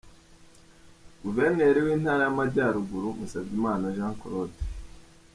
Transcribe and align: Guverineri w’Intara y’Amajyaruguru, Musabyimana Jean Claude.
Guverineri 1.23 1.79
w’Intara 1.85 2.21
y’Amajyaruguru, 2.25 3.07
Musabyimana 3.19 3.85
Jean 3.95 4.13
Claude. 4.21 4.57